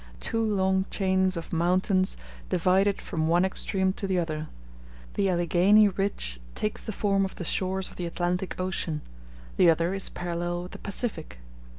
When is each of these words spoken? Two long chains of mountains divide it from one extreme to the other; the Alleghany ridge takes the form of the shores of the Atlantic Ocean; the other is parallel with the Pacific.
Two 0.19 0.43
long 0.43 0.85
chains 0.89 1.37
of 1.37 1.53
mountains 1.53 2.17
divide 2.49 2.87
it 2.87 2.99
from 2.99 3.27
one 3.27 3.45
extreme 3.45 3.93
to 3.93 4.07
the 4.07 4.17
other; 4.17 4.47
the 5.13 5.29
Alleghany 5.29 5.89
ridge 5.89 6.39
takes 6.55 6.83
the 6.83 6.91
form 6.91 7.23
of 7.23 7.35
the 7.35 7.45
shores 7.45 7.87
of 7.87 7.97
the 7.97 8.07
Atlantic 8.07 8.59
Ocean; 8.59 9.01
the 9.57 9.69
other 9.69 9.93
is 9.93 10.09
parallel 10.09 10.63
with 10.63 10.71
the 10.71 10.79
Pacific. 10.79 11.39